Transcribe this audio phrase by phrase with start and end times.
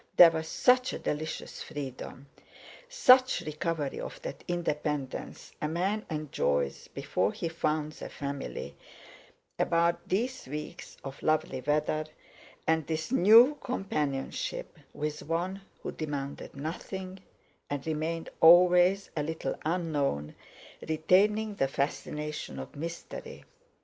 [0.17, 2.25] There was such a delicious freedom,
[2.89, 8.75] such recovery of that independence a man enjoys before he founds a family,
[9.59, 12.05] about these weeks of lovely weather,
[12.65, 17.19] and this new companionship with one who demanded nothing,
[17.69, 20.33] and remained always a little unknown,
[20.81, 23.45] retaining the fascination of mystery.